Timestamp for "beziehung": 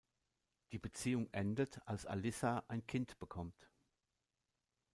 0.79-1.29